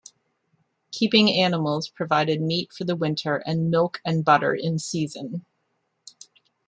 [0.89, 5.45] Keeping animals provided meat for the winter and milk and butter in season.